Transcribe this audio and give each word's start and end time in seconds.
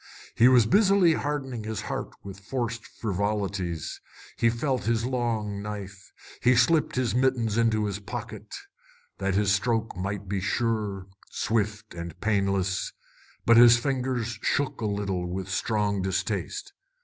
He 0.33 0.47
was 0.47 0.65
busily 0.65 1.13
hardening 1.13 1.63
his 1.63 1.81
heart 1.81 2.09
with 2.23 2.39
forced 2.39 2.87
frivolities. 2.87 4.01
He 4.35 4.49
felt 4.49 4.85
his 4.85 5.05
long 5.05 5.61
knife. 5.61 6.11
He 6.41 6.55
slipped 6.55 6.95
his 6.95 7.13
mittens 7.13 7.55
into 7.55 7.85
his 7.85 7.99
pocket 7.99 8.47
that 9.19 9.35
his 9.35 9.51
stroke 9.53 9.95
might 9.95 10.27
be 10.27 10.41
sure, 10.41 11.05
swift, 11.29 11.93
and 11.93 12.19
painless, 12.19 12.93
but 13.45 13.57
his 13.57 13.77
fingers 13.77 14.39
shook 14.41 14.81
a 14.81 14.87
little 14.87 15.27
with 15.29 15.49
strong 15.49 16.01
distaste. 16.01 16.73